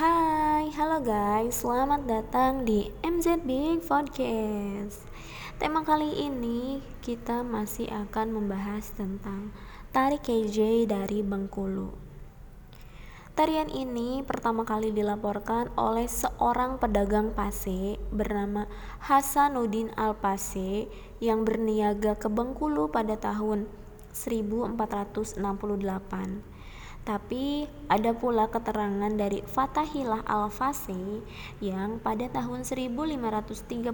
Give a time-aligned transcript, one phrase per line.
[0.00, 5.04] Hai, halo guys, selamat datang di MZ Big Podcast.
[5.60, 9.52] Tema kali ini kita masih akan membahas tentang
[9.92, 11.92] tari KJ dari Bengkulu.
[13.36, 18.72] Tarian ini pertama kali dilaporkan oleh seorang pedagang Pase bernama
[19.04, 20.88] Hasanuddin Al-Pase
[21.20, 23.68] yang berniaga ke Bengkulu pada tahun
[24.16, 25.44] 1468.
[27.00, 31.24] Tapi ada pula keterangan dari Fatahillah Al-Fasi
[31.64, 33.88] yang pada tahun 1532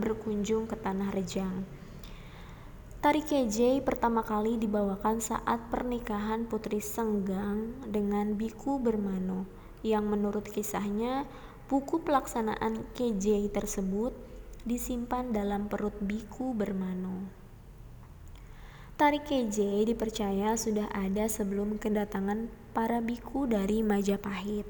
[0.00, 1.82] berkunjung ke Tanah Rejang.
[3.02, 9.42] Tari Kejei pertama kali dibawakan saat pernikahan Putri Senggang dengan Biku Bermano
[9.82, 11.26] yang menurut kisahnya
[11.66, 14.14] buku pelaksanaan Kejei tersebut
[14.62, 17.41] disimpan dalam perut Biku Bermano.
[19.02, 24.62] Tari keje dipercaya sudah ada sebelum kedatangan para biku dari Majapahit.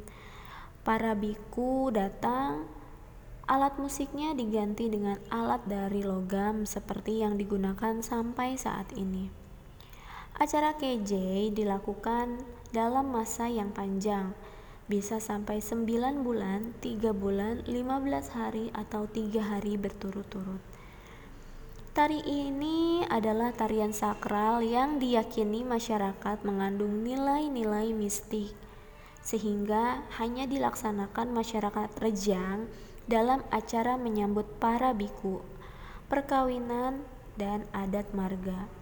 [0.80, 2.64] Para biku datang,
[3.44, 9.28] alat musiknya diganti dengan alat dari logam seperti yang digunakan sampai saat ini.
[10.40, 12.40] Acara keje dilakukan
[12.72, 14.32] dalam masa yang panjang,
[14.88, 20.81] bisa sampai 9 bulan, 3 bulan, 15 hari atau 3 hari berturut-turut.
[21.92, 28.56] Tari ini adalah tarian sakral yang diyakini masyarakat mengandung nilai-nilai mistik,
[29.20, 32.64] sehingga hanya dilaksanakan masyarakat Rejang
[33.04, 35.44] dalam acara menyambut para biku,
[36.08, 37.04] perkawinan,
[37.36, 38.72] dan adat marga.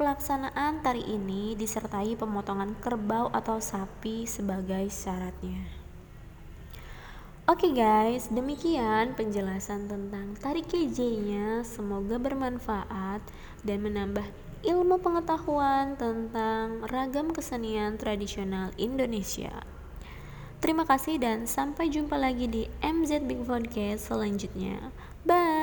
[0.00, 5.79] Pelaksanaan tari ini disertai pemotongan kerbau atau sapi sebagai syaratnya.
[7.50, 11.66] Oke okay guys, demikian penjelasan tentang tarik KJ-nya.
[11.66, 13.18] Semoga bermanfaat
[13.66, 14.22] dan menambah
[14.62, 19.66] ilmu pengetahuan tentang ragam kesenian tradisional Indonesia.
[20.62, 24.94] Terima kasih dan sampai jumpa lagi di MZ Big Podcast selanjutnya.
[25.26, 25.59] Bye.